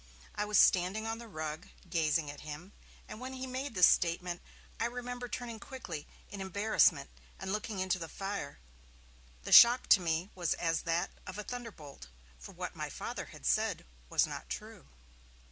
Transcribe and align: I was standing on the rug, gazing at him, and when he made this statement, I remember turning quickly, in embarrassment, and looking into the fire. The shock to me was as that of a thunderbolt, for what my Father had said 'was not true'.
I 0.33 0.45
was 0.45 0.57
standing 0.57 1.05
on 1.05 1.19
the 1.19 1.27
rug, 1.27 1.67
gazing 1.87 2.31
at 2.31 2.39
him, 2.41 2.71
and 3.07 3.19
when 3.19 3.33
he 3.33 3.45
made 3.45 3.75
this 3.75 3.85
statement, 3.85 4.41
I 4.79 4.85
remember 4.85 5.27
turning 5.27 5.59
quickly, 5.59 6.07
in 6.31 6.41
embarrassment, 6.41 7.11
and 7.37 7.53
looking 7.53 7.77
into 7.77 7.99
the 7.99 8.09
fire. 8.09 8.57
The 9.43 9.51
shock 9.51 9.85
to 9.89 10.01
me 10.01 10.31
was 10.33 10.55
as 10.55 10.81
that 10.89 11.11
of 11.27 11.37
a 11.37 11.43
thunderbolt, 11.43 12.07
for 12.39 12.51
what 12.51 12.75
my 12.75 12.89
Father 12.89 13.25
had 13.25 13.45
said 13.45 13.85
'was 14.09 14.25
not 14.25 14.49
true'. 14.49 14.87